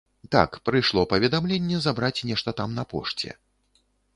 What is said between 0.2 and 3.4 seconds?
Так, прыйшло паведамленне забраць нешта там на пошце.